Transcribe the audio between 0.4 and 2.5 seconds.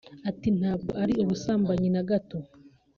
“Ntabwo ari ubusambanyi na gato